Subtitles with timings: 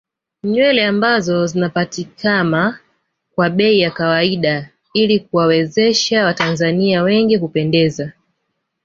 [0.43, 2.79] Nywele ambazo zinapatikama
[3.35, 8.11] kwa bei ya kawaida ili kuwawezesha watanzania wengi kupendeza